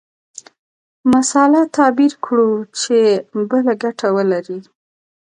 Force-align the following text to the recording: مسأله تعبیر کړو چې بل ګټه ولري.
مسأله 1.13 1.61
تعبیر 1.75 2.13
کړو 2.25 2.49
چې 2.79 2.97
بل 3.49 3.65
ګټه 3.83 4.07
ولري. 4.17 4.59